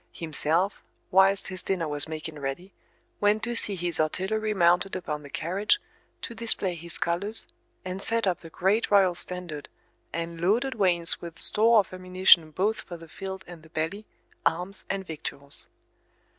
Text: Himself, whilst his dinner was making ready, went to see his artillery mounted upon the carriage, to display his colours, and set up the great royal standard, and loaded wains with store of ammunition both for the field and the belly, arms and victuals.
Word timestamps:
Himself, 0.13 0.81
whilst 1.11 1.49
his 1.49 1.61
dinner 1.61 1.87
was 1.87 2.07
making 2.07 2.39
ready, 2.39 2.73
went 3.19 3.43
to 3.43 3.53
see 3.53 3.75
his 3.75 3.99
artillery 3.99 4.51
mounted 4.51 4.95
upon 4.95 5.21
the 5.21 5.29
carriage, 5.29 5.79
to 6.23 6.33
display 6.33 6.73
his 6.73 6.97
colours, 6.97 7.45
and 7.85 8.01
set 8.01 8.25
up 8.25 8.41
the 8.41 8.49
great 8.49 8.89
royal 8.89 9.13
standard, 9.13 9.69
and 10.11 10.41
loaded 10.41 10.73
wains 10.73 11.21
with 11.21 11.37
store 11.37 11.77
of 11.77 11.93
ammunition 11.93 12.49
both 12.49 12.81
for 12.81 12.97
the 12.97 13.07
field 13.07 13.43
and 13.45 13.61
the 13.61 13.69
belly, 13.69 14.07
arms 14.43 14.85
and 14.89 15.05
victuals. 15.05 15.67